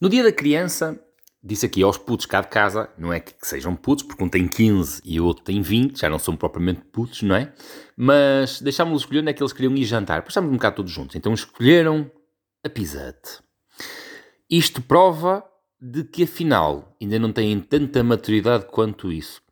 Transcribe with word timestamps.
No 0.00 0.08
dia 0.08 0.22
da 0.22 0.32
criança, 0.32 0.98
disse 1.44 1.66
aqui 1.66 1.82
aos 1.82 1.98
putos 1.98 2.24
cá 2.24 2.40
de 2.40 2.48
casa, 2.48 2.88
não 2.96 3.12
é 3.12 3.20
que 3.20 3.34
sejam 3.42 3.76
putos, 3.76 4.02
porque 4.02 4.24
um 4.24 4.30
tem 4.30 4.48
15 4.48 5.02
e 5.04 5.20
o 5.20 5.26
outro 5.26 5.44
tem 5.44 5.60
20, 5.60 6.00
já 6.00 6.08
não 6.08 6.18
são 6.18 6.34
propriamente 6.34 6.80
putos, 6.90 7.20
não 7.20 7.36
é? 7.36 7.52
Mas 7.94 8.62
deixámos-los 8.62 9.02
escolher 9.02 9.20
onde 9.20 9.30
é 9.30 9.34
que 9.34 9.42
eles 9.42 9.52
queriam 9.52 9.76
ir 9.76 9.84
jantar. 9.84 10.24
Estávamos 10.26 10.54
um 10.54 10.56
bocado 10.56 10.76
todos 10.76 10.90
juntos. 10.90 11.16
Então 11.16 11.34
escolheram 11.34 12.10
a 12.64 12.68
Pisate. 12.70 13.42
Isto 14.48 14.80
prova 14.80 15.44
de 15.78 16.02
que 16.02 16.22
afinal 16.22 16.96
ainda 16.98 17.18
não 17.18 17.30
têm 17.30 17.60
tanta 17.60 18.02
maturidade 18.02 18.64
quanto 18.70 19.12
isso. 19.12 19.42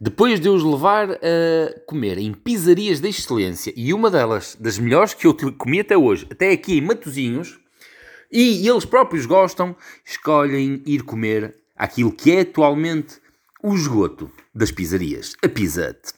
Depois 0.00 0.38
de 0.38 0.48
os 0.48 0.62
levar 0.62 1.10
a 1.10 1.80
comer 1.88 2.18
em 2.18 2.32
pizzarias 2.32 3.00
de 3.00 3.08
excelência, 3.08 3.72
e 3.76 3.92
uma 3.92 4.12
delas, 4.12 4.56
das 4.60 4.78
melhores 4.78 5.12
que 5.12 5.26
eu 5.26 5.34
comi 5.56 5.80
até 5.80 5.98
hoje, 5.98 6.24
até 6.30 6.52
aqui 6.52 6.78
em 6.78 6.82
Matozinhos, 6.82 7.58
e 8.30 8.68
eles 8.68 8.84
próprios 8.84 9.26
gostam, 9.26 9.76
escolhem 10.04 10.82
ir 10.86 11.02
comer 11.02 11.54
aquilo 11.76 12.12
que 12.12 12.32
é 12.32 12.40
atualmente 12.40 13.20
o 13.62 13.74
esgoto 13.74 14.30
das 14.54 14.70
pizzarias, 14.70 15.34
a 15.42 15.48
Pizzate. 15.48 16.12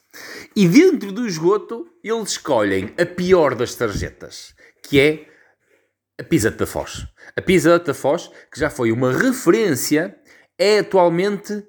E 0.55 0.67
dentro 0.67 1.11
do 1.11 1.25
esgoto, 1.25 1.87
eles 2.03 2.31
escolhem 2.31 2.93
a 2.99 3.05
pior 3.05 3.55
das 3.55 3.75
tarjetas, 3.75 4.53
que 4.83 4.99
é 4.99 5.27
a 6.19 6.23
Pizzate 6.23 6.57
da 6.57 6.65
Foz. 6.67 7.07
A 7.35 7.41
Pizzate 7.41 7.85
da 7.85 7.93
Foz, 7.93 8.29
que 8.51 8.59
já 8.59 8.69
foi 8.69 8.91
uma 8.91 9.11
referência, 9.11 10.15
é 10.57 10.79
atualmente 10.79 11.63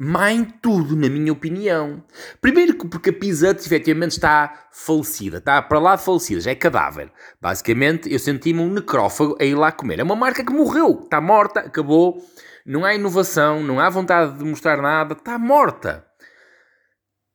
má 0.00 0.32
em 0.32 0.44
tudo, 0.44 0.96
na 0.96 1.08
minha 1.08 1.32
opinião. 1.32 2.02
Primeiro 2.40 2.74
porque 2.88 3.10
a 3.10 3.12
Pizzate 3.12 3.64
efetivamente 3.64 4.12
está 4.12 4.68
falecida, 4.72 5.38
está 5.38 5.60
para 5.60 5.78
lá 5.78 5.98
falecida, 5.98 6.40
já 6.40 6.50
é 6.50 6.54
cadáver. 6.54 7.12
Basicamente, 7.40 8.10
eu 8.10 8.18
senti-me 8.18 8.60
um 8.60 8.72
necrófago 8.72 9.36
a 9.38 9.44
ir 9.44 9.54
lá 9.54 9.70
comer. 9.70 10.00
É 10.00 10.02
uma 10.02 10.16
marca 10.16 10.44
que 10.44 10.52
morreu, 10.52 11.02
está 11.04 11.20
morta, 11.20 11.60
acabou. 11.60 12.24
Não 12.64 12.84
há 12.84 12.94
inovação, 12.94 13.62
não 13.62 13.78
há 13.78 13.90
vontade 13.90 14.38
de 14.38 14.44
mostrar 14.44 14.80
nada, 14.80 15.12
está 15.12 15.38
morta. 15.38 16.06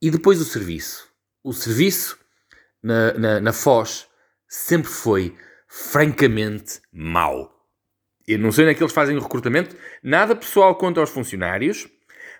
E 0.01 0.09
depois 0.09 0.41
o 0.41 0.45
serviço. 0.45 1.07
O 1.43 1.53
serviço 1.53 2.17
na, 2.81 3.13
na, 3.13 3.39
na 3.39 3.53
Foz 3.53 4.07
sempre 4.47 4.89
foi 4.89 5.35
francamente 5.67 6.81
mau. 6.91 7.51
Eu 8.27 8.39
não 8.39 8.51
sei 8.51 8.65
onde 8.65 8.71
é 8.71 8.75
que 8.75 8.87
fazem 8.87 9.15
o 9.15 9.21
recrutamento, 9.21 9.75
nada 10.01 10.35
pessoal 10.35 10.75
quanto 10.75 10.99
aos 10.99 11.11
funcionários, 11.11 11.87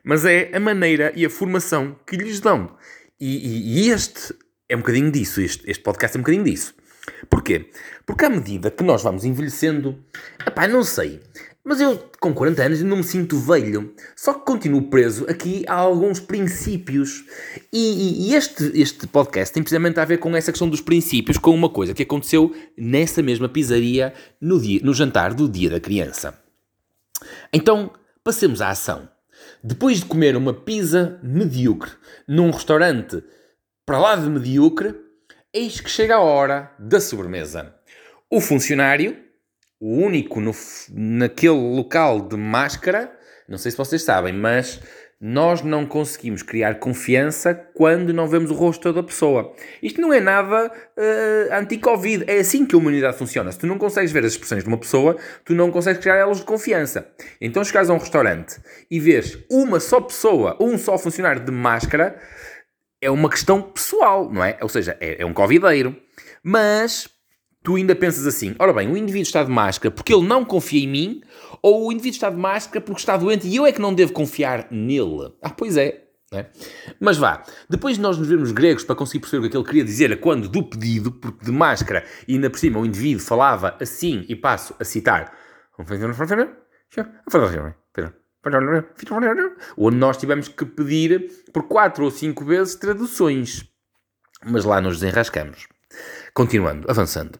mas 0.05 0.23
é 0.23 0.51
a 0.53 0.59
maneira 0.59 1.11
e 1.15 1.25
a 1.25 1.29
formação 1.29 1.99
que 2.05 2.15
lhes 2.15 2.39
dão. 2.39 2.77
E, 3.19 3.25
e, 3.25 3.79
e 3.79 3.89
este 3.89 4.35
é 4.69 4.75
um 4.75 4.79
bocadinho 4.79 5.11
disso, 5.11 5.41
este, 5.41 5.69
este 5.69 5.83
podcast 5.83 6.15
é 6.15 6.19
um 6.19 6.21
bocadinho 6.21 6.43
disso. 6.43 6.73
Porquê? 7.29 7.69
Porque 8.05 8.25
à 8.25 8.29
medida 8.29 8.71
que 8.71 8.83
nós 8.83 9.03
vamos 9.03 9.25
envelhecendo, 9.25 10.03
epá, 10.45 10.67
não 10.67 10.83
sei, 10.83 11.21
mas 11.63 11.81
eu 11.81 11.97
com 12.19 12.33
40 12.33 12.63
anos 12.63 12.81
não 12.83 12.97
me 12.97 13.03
sinto 13.03 13.39
velho, 13.39 13.93
só 14.15 14.33
que 14.33 14.45
continuo 14.45 14.83
preso 14.83 15.25
aqui 15.27 15.65
a 15.67 15.73
alguns 15.73 16.19
princípios. 16.19 17.25
E, 17.73 18.29
e, 18.29 18.35
este, 18.35 18.71
este 18.79 19.07
podcast 19.07 19.53
tem 19.53 19.63
precisamente 19.63 19.99
a 19.99 20.05
ver 20.05 20.17
com 20.17 20.35
essa 20.35 20.51
questão 20.51 20.69
dos 20.69 20.81
princípios, 20.81 21.39
com 21.39 21.51
uma 21.51 21.69
coisa 21.69 21.93
que 21.93 22.03
aconteceu 22.03 22.55
nessa 22.77 23.23
mesma 23.23 23.49
pizzaria 23.49 24.13
no, 24.39 24.59
dia, 24.59 24.79
no 24.83 24.93
jantar 24.93 25.33
do 25.33 25.49
dia 25.49 25.69
da 25.69 25.79
criança. 25.79 26.39
Então, 27.51 27.91
passemos 28.23 28.61
à 28.61 28.69
ação. 28.69 29.14
Depois 29.67 29.97
de 29.97 30.05
comer 30.05 30.37
uma 30.37 30.53
pizza 30.53 31.19
medíocre 31.23 31.89
num 32.27 32.51
restaurante 32.51 33.23
para 33.83 33.97
lá 33.97 34.15
de 34.15 34.29
medíocre, 34.29 34.93
eis 35.51 35.79
que 35.79 35.89
chega 35.89 36.17
a 36.17 36.19
hora 36.19 36.71
da 36.77 37.01
sobremesa. 37.01 37.73
O 38.29 38.39
funcionário, 38.39 39.17
o 39.79 39.87
único 39.87 40.39
no, 40.39 40.51
naquele 40.91 41.55
local 41.75 42.27
de 42.27 42.37
máscara, 42.37 43.11
não 43.49 43.57
sei 43.57 43.71
se 43.71 43.77
vocês 43.77 44.03
sabem, 44.03 44.33
mas 44.33 44.79
nós 45.19 45.61
não 45.61 45.85
conseguimos 45.85 46.43
criar 46.43 46.75
confiança 46.75 47.53
quando 47.53 48.13
não 48.13 48.27
vemos 48.27 48.51
o 48.51 48.53
rosto 48.53 48.91
da 48.91 49.01
pessoa. 49.01 49.55
Isto 49.81 50.01
não 50.01 50.13
é 50.13 50.19
nada 50.19 50.67
uh, 50.67 51.53
anti-Covid. 51.53 52.25
É 52.27 52.39
assim 52.39 52.65
que 52.65 52.75
a 52.75 52.77
humanidade 52.77 53.17
funciona. 53.17 53.51
Se 53.51 53.59
tu 53.59 53.67
não 53.67 53.77
consegues 53.77 54.11
ver 54.11 54.25
as 54.25 54.33
expressões 54.33 54.63
de 54.63 54.67
uma 54.67 54.77
pessoa, 54.77 55.17
tu 55.45 55.55
não 55.55 55.71
consegues 55.71 56.01
criar 56.01 56.17
elas 56.17 56.39
de 56.39 56.43
confiança. 56.43 57.07
Então 57.39 57.63
chegares 57.63 57.89
a 57.89 57.93
um 57.93 57.97
restaurante 57.97 58.57
e 58.91 58.99
vês 58.99 59.37
uma 59.49 59.79
só 59.79 60.01
pessoa, 60.01 60.57
um 60.59 60.77
só 60.77 60.97
funcionário 60.97 61.43
de 61.43 61.51
máscara, 61.51 62.19
é 63.01 63.09
uma 63.09 63.29
questão 63.29 63.61
pessoal, 63.61 64.29
não 64.31 64.43
é? 64.43 64.57
Ou 64.61 64.69
seja, 64.69 64.97
é, 64.99 65.21
é 65.21 65.25
um 65.25 65.33
covideiro. 65.33 65.95
Mas 66.43 67.07
tu 67.65 67.75
ainda 67.75 67.95
pensas 67.95 68.25
assim: 68.25 68.55
ora 68.59 68.71
bem, 68.71 68.89
o 68.89 68.95
indivíduo 68.95 69.23
está 69.23 69.43
de 69.43 69.51
máscara 69.51 69.91
porque 69.91 70.13
ele 70.13 70.25
não 70.25 70.45
confia 70.45 70.83
em 70.83 70.87
mim, 70.87 71.21
ou 71.61 71.87
o 71.87 71.91
indivíduo 71.91 72.15
está 72.15 72.29
de 72.29 72.37
máscara 72.37 72.79
porque 72.79 73.01
está 73.01 73.17
doente 73.17 73.47
e 73.47 73.55
eu 73.55 73.65
é 73.65 73.71
que 73.71 73.81
não 73.81 73.93
devo 73.93 74.13
confiar 74.13 74.67
nele? 74.71 75.33
Ah, 75.41 75.49
pois 75.49 75.75
é. 75.75 76.03
é? 76.31 76.45
Mas 76.99 77.17
vá, 77.17 77.43
depois 77.67 77.95
de 77.95 78.01
nós 78.01 78.17
nos 78.17 78.27
vermos 78.27 78.51
gregos 78.51 78.83
para 78.83 78.95
conseguir 78.95 79.21
perceber 79.21 79.47
o 79.47 79.49
que 79.49 79.57
ele 79.57 79.65
queria 79.65 79.83
dizer 79.83 80.17
quando 80.19 80.47
do 80.47 80.63
pedido, 80.63 81.11
porque 81.11 81.43
de 81.43 81.51
máscara 81.51 82.05
e 82.27 82.35
ainda 82.35 82.49
por 82.49 82.59
cima 82.59 82.79
o 82.79 82.85
indivíduo 82.85 83.25
falava 83.25 83.75
assim, 83.81 84.23
e 84.29 84.35
passo 84.35 84.75
a 84.79 84.85
citar, 84.85 85.33
onde 89.75 89.97
nós 89.97 90.17
tivemos 90.17 90.47
que 90.47 90.65
pedir 90.65 91.31
por 91.51 91.63
quatro 91.63 92.05
ou 92.05 92.11
cinco 92.11 92.45
vezes 92.45 92.75
traduções. 92.75 93.67
Mas 94.45 94.63
lá 94.63 94.79
nos 94.79 94.99
desenrascamos. 94.99 95.67
Continuando, 96.31 96.85
avançando. 96.89 97.39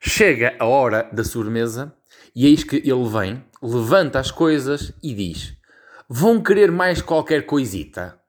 Chega 0.00 0.56
a 0.58 0.66
hora 0.66 1.08
da 1.12 1.24
sobremesa 1.24 1.94
e 2.34 2.46
eis 2.46 2.62
que 2.62 2.76
ele 2.76 3.08
vem, 3.08 3.44
levanta 3.62 4.18
as 4.18 4.30
coisas 4.30 4.92
e 5.02 5.14
diz: 5.14 5.56
Vão 6.08 6.42
querer 6.42 6.70
mais 6.70 7.00
qualquer 7.00 7.46
coisita? 7.46 8.20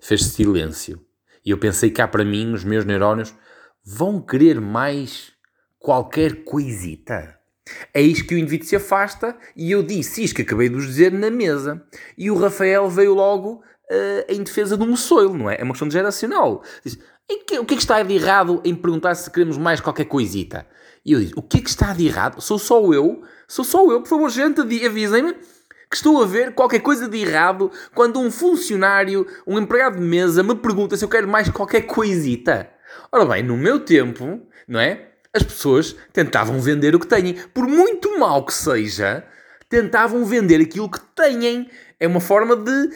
Fez 0.00 0.24
silêncio. 0.26 1.04
E 1.44 1.50
eu 1.50 1.58
pensei 1.58 1.90
cá 1.90 2.08
para 2.08 2.24
mim, 2.24 2.52
os 2.52 2.64
meus 2.64 2.84
neurónios, 2.84 3.34
vão 3.84 4.20
querer 4.20 4.60
mais 4.60 5.32
qualquer 5.78 6.44
coisita? 6.44 7.38
Eis 7.92 8.22
que 8.22 8.34
o 8.34 8.38
indivíduo 8.38 8.66
se 8.66 8.76
afasta 8.76 9.36
e 9.56 9.70
eu 9.70 9.82
disse 9.82 10.22
isto 10.22 10.36
que 10.36 10.42
acabei 10.42 10.68
de 10.68 10.74
vos 10.74 10.86
dizer 10.86 11.12
na 11.12 11.30
mesa. 11.30 11.82
E 12.16 12.30
o 12.30 12.36
Rafael 12.36 12.88
veio 12.88 13.14
logo 13.14 13.62
uh, 13.90 14.24
em 14.28 14.42
defesa 14.42 14.76
do 14.76 14.86
moçoilo, 14.86 15.36
não 15.36 15.50
é? 15.50 15.56
É 15.58 15.64
uma 15.64 15.72
questão 15.72 15.90
geracional. 15.90 16.62
Diz, 16.84 16.98
que, 17.46 17.58
o 17.58 17.64
que 17.64 17.74
é 17.74 17.76
que 17.76 17.82
está 17.82 18.02
de 18.02 18.14
errado 18.14 18.60
em 18.64 18.74
perguntar 18.74 19.14
se 19.14 19.30
queremos 19.30 19.56
mais 19.56 19.80
qualquer 19.80 20.04
coisita? 20.04 20.66
E 21.04 21.12
eu 21.12 21.20
disse, 21.20 21.34
o 21.36 21.42
que 21.42 21.58
é 21.58 21.60
que 21.60 21.68
está 21.68 21.92
de 21.92 22.06
errado? 22.06 22.40
Sou 22.40 22.58
só 22.58 22.80
eu? 22.92 23.22
Sou 23.46 23.64
só 23.64 23.90
eu? 23.90 24.00
Por 24.00 24.08
favor, 24.08 24.30
gente, 24.30 24.60
avisem-me 24.60 25.34
que 25.34 25.96
estou 25.96 26.22
a 26.22 26.26
ver 26.26 26.54
qualquer 26.54 26.80
coisa 26.80 27.08
de 27.08 27.18
errado 27.18 27.70
quando 27.94 28.18
um 28.18 28.30
funcionário, 28.30 29.26
um 29.46 29.58
empregado 29.58 29.98
de 29.98 30.02
mesa, 30.02 30.42
me 30.42 30.54
pergunta 30.54 30.96
se 30.96 31.04
eu 31.04 31.08
quero 31.08 31.28
mais 31.28 31.48
qualquer 31.50 31.82
coisita. 31.82 32.68
Ora 33.12 33.24
bem, 33.24 33.42
no 33.42 33.56
meu 33.56 33.80
tempo, 33.80 34.40
não 34.66 34.80
é? 34.80 35.10
As 35.32 35.42
pessoas 35.42 35.94
tentavam 36.12 36.60
vender 36.60 36.94
o 36.94 37.00
que 37.00 37.06
têm. 37.06 37.34
Por 37.52 37.66
muito 37.66 38.18
mal 38.18 38.44
que 38.44 38.54
seja, 38.54 39.24
tentavam 39.74 40.24
vender 40.24 40.60
aquilo 40.60 40.88
que 40.88 41.00
têm 41.16 41.68
é 41.98 42.06
uma 42.06 42.20
forma 42.20 42.54
de, 42.54 42.90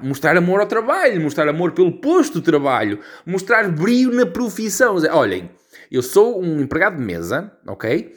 mostrar 0.00 0.34
amor 0.34 0.60
ao 0.60 0.66
trabalho, 0.66 1.20
mostrar 1.20 1.46
amor 1.46 1.72
pelo 1.72 2.00
posto 2.00 2.38
de 2.38 2.44
trabalho, 2.46 3.00
mostrar 3.26 3.68
brilho 3.68 4.14
na 4.14 4.24
profissão. 4.24 4.96
Olhem, 5.12 5.50
eu 5.90 6.02
sou 6.02 6.42
um 6.42 6.60
empregado 6.62 6.96
de 6.96 7.02
mesa, 7.02 7.52
ok? 7.66 8.14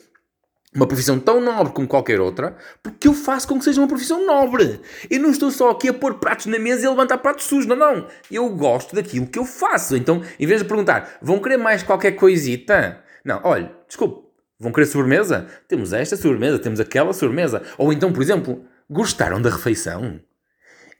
Uma 0.74 0.88
profissão 0.88 1.20
tão 1.20 1.42
nobre 1.42 1.74
como 1.74 1.90
qualquer 1.90 2.22
outra, 2.22 2.56
porque 2.82 3.08
eu 3.08 3.14
faço 3.14 3.48
com 3.50 3.58
que 3.58 3.66
seja 3.66 3.82
uma 3.82 3.88
profissão 3.88 4.26
nobre. 4.26 4.80
Eu 5.10 5.20
não 5.20 5.32
estou 5.32 5.52
só 5.52 5.72
aqui 5.72 5.90
a 5.90 5.94
pôr 5.94 6.20
pratos 6.20 6.46
na 6.46 6.60
mesa 6.60 6.86
e 6.86 6.90
levantar 6.90 7.18
pratos 7.18 7.46
sujos, 7.46 7.66
não, 7.66 7.76
não. 7.76 8.08
Eu 8.32 8.50
gosto 8.52 8.96
daquilo 8.96 9.28
que 9.28 9.40
eu 9.40 9.46
faço. 9.46 9.98
Então, 9.98 10.22
em 10.40 10.46
vez 10.46 10.62
de 10.62 10.68
perguntar, 10.68 11.18
vão 11.22 11.40
querer 11.40 11.58
mais 11.58 11.84
qualquer 11.84 12.12
coisita? 12.14 13.04
Não, 13.26 13.42
olha, 13.44 13.72
desculpe, 13.88 14.29
vão 14.60 14.72
querer 14.72 14.88
sobremesa? 14.88 15.48
Temos 15.68 15.94
esta 15.94 16.18
sobremesa, 16.18 16.60
temos 16.60 16.80
aquela 16.80 17.14
sobremesa. 17.14 17.64
Ou 17.78 17.94
então, 17.94 18.12
por 18.12 18.22
exemplo, 18.22 18.66
Gostaram 18.92 19.40
da 19.40 19.52
refeição? 19.52 20.20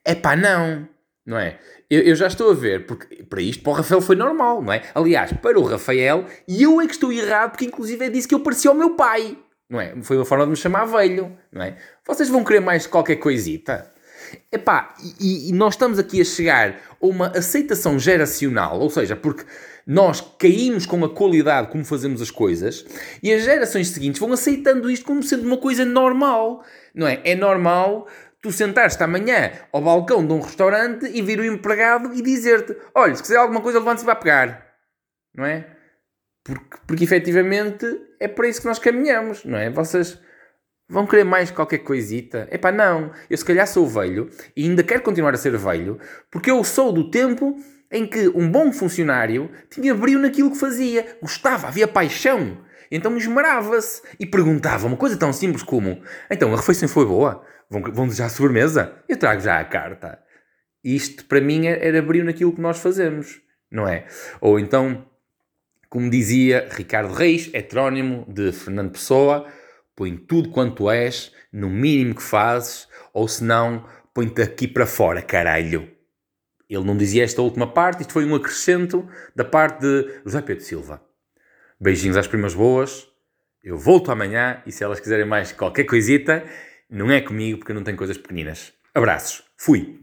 É 0.06 0.14
pá, 0.14 0.36
não. 0.36 0.88
Não 1.26 1.40
é? 1.40 1.60
Eu, 1.90 2.02
eu, 2.02 2.16
já 2.16 2.28
estou 2.28 2.52
a 2.52 2.54
ver, 2.54 2.86
porque 2.86 3.24
para 3.24 3.42
isto, 3.42 3.64
para 3.64 3.72
o 3.72 3.76
Rafael 3.76 4.00
foi 4.00 4.16
normal, 4.16 4.62
não 4.62 4.72
é? 4.72 4.84
Aliás, 4.94 5.34
para 5.34 5.60
o 5.60 5.64
Rafael, 5.64 6.26
e 6.48 6.62
eu 6.62 6.80
é 6.80 6.86
que 6.86 6.94
estou 6.94 7.12
errado, 7.12 7.52
porque 7.52 7.66
inclusive 7.66 8.06
é 8.06 8.10
disso 8.10 8.28
que 8.28 8.36
eu 8.36 8.42
parecia 8.42 8.70
ao 8.70 8.78
meu 8.78 8.96
pai, 8.96 9.38
não 9.68 9.82
é? 9.82 9.96
Foi 10.04 10.18
uma 10.18 10.26
forma 10.26 10.46
de 10.46 10.52
me 10.52 10.56
chamar 10.56 10.86
velho, 10.86 11.36
não 11.52 11.64
é? 11.64 11.78
Vocês 12.06 12.30
vão 12.30 12.44
querer 12.44 12.60
mais 12.60 12.86
qualquer 12.86 13.16
coisita? 13.16 13.92
Epá, 14.52 14.96
e, 15.20 15.50
e 15.50 15.54
nós 15.54 15.76
estamos 15.76 16.00
aqui 16.00 16.22
a 16.22 16.26
chegar 16.26 16.80
a 17.02 17.06
uma 17.06 17.28
aceitação 17.28 18.00
geracional, 18.00 18.80
ou 18.80 18.90
seja, 18.90 19.16
porque 19.16 19.46
nós 19.86 20.22
caímos 20.38 20.86
com 20.86 21.04
a 21.04 21.10
qualidade 21.10 21.70
como 21.72 21.84
fazemos 21.84 22.22
as 22.22 22.30
coisas 22.30 22.86
e 23.24 23.34
as 23.34 23.44
gerações 23.44 23.90
seguintes 23.90 24.20
vão 24.20 24.32
aceitando 24.34 24.90
isto 24.90 25.06
como 25.06 25.24
sendo 25.24 25.46
uma 25.48 25.58
coisa 25.58 25.84
normal. 25.84 26.64
Não 26.94 27.08
é? 27.08 27.22
É 27.24 27.36
normal 27.36 28.08
tu 28.42 28.52
sentares-te 28.52 29.04
amanhã 29.04 29.52
ao 29.72 29.82
balcão 29.82 30.26
de 30.26 30.34
um 30.34 30.40
restaurante 30.40 31.06
e 31.06 31.22
vir 31.22 31.40
o 31.40 31.46
empregado 31.46 32.14
e 32.14 32.22
dizer-te: 32.22 32.76
olha, 32.94 33.16
se 33.16 33.22
quiser 33.22 33.38
alguma 33.38 33.62
coisa, 33.62 33.80
levante-se 33.80 34.06
vai 34.06 34.16
pegar. 34.16 34.66
Não 35.34 35.46
é? 35.46 35.66
Porque, 36.44 36.78
porque 36.88 37.04
efetivamente 37.04 37.86
é 38.20 38.28
para 38.28 38.48
isso 38.48 38.62
que 38.62 38.68
nós 38.68 38.80
caminhamos, 38.80 39.44
não 39.46 39.58
é? 39.58 39.70
Vocês 39.70 40.20
Vão 40.90 41.06
querer 41.06 41.24
mais 41.24 41.52
qualquer 41.52 41.78
coisita? 41.80 42.48
Epá, 42.52 42.72
não. 42.72 43.12
Eu 43.30 43.38
se 43.38 43.46
calhar 43.46 43.68
sou 43.68 43.88
velho 43.88 44.28
e 44.56 44.64
ainda 44.64 44.84
quero 44.84 45.04
continuar 45.04 45.36
a 45.36 45.38
ser 45.38 45.56
velho 45.56 46.00
porque 46.32 46.50
eu 46.50 46.64
sou 46.64 46.92
do 46.92 47.12
tempo 47.12 47.56
em 47.92 48.08
que 48.08 48.28
um 48.30 48.50
bom 48.50 48.72
funcionário 48.74 49.52
tinha 49.70 49.94
brilho 49.94 50.20
naquilo 50.20 50.50
que 50.50 50.58
fazia, 50.58 51.18
gostava, 51.22 51.68
havia 51.68 51.88
paixão. 51.88 52.58
Então 52.92 53.16
esmerava-se 53.16 54.02
e 54.20 54.26
perguntava 54.26 54.88
uma 54.88 54.98
coisa 54.98 55.16
tão 55.16 55.32
simples 55.32 55.62
como: 55.62 56.02
Então 56.30 56.52
a 56.54 56.58
refeição 56.58 56.90
foi 56.90 57.06
boa? 57.06 57.44
Vão, 57.70 57.84
vão 57.84 58.08
desejar 58.08 58.30
sobremesa? 58.30 58.94
Eu 59.08 59.18
trago 59.18 59.42
já 59.42 59.60
a 59.60 59.66
carta. 59.66 60.20
Isto 60.84 61.26
para 61.26 61.40
mim 61.40 61.68
era 61.68 62.02
brilho 62.02 62.26
naquilo 62.26 62.54
que 62.54 62.62
nós 62.62 62.80
fazemos, 62.80 63.40
não 63.70 63.88
é? 63.88 64.08
Ou 64.42 64.60
então, 64.60 65.06
como 65.88 66.10
dizia 66.10 66.68
Ricardo 66.72 67.14
Reis, 67.14 67.52
heterónimo 67.54 68.26
de 68.28 68.52
Fernando 68.52 68.92
Pessoa, 68.92 69.46
põe 70.00 70.16
tudo 70.16 70.50
quanto 70.50 70.90
és 70.90 71.34
no 71.52 71.70
mínimo 71.70 72.16
que 72.16 72.24
fazes, 72.24 72.88
ou 73.14 73.28
senão 73.28 73.86
põe-te 74.14 74.42
aqui 74.42 74.66
para 74.66 74.88
fora, 74.88 75.22
caralho. 75.22 75.92
Ele 76.70 76.86
não 76.86 76.96
dizia 76.96 77.26
esta 77.26 77.42
última 77.42 77.68
parte, 77.68 78.00
isto 78.00 78.14
foi 78.14 78.24
um 78.24 78.34
acrescento 78.34 79.06
da 79.36 79.44
parte 79.44 79.82
de 79.82 80.22
José 80.24 80.42
Pedro 80.42 80.64
Silva. 80.64 81.04
Beijinhos 81.78 82.16
às 82.16 82.28
primas 82.28 82.54
boas. 82.54 83.10
Eu 83.62 83.78
volto 83.78 84.10
amanhã 84.10 84.64
e 84.66 84.72
se 84.72 84.86
elas 84.86 85.02
quiserem 85.02 85.26
mais 85.26 85.52
qualquer 85.52 85.84
coisita, 85.84 86.46
não 86.90 87.12
é 87.12 87.20
comigo 87.20 87.60
porque 87.60 87.74
eu 87.74 87.76
não 87.76 87.84
tenho 87.84 87.98
coisas 87.98 88.18
pequeninas. 88.18 88.72
Abraços. 88.96 89.44
Fui. 89.58 90.00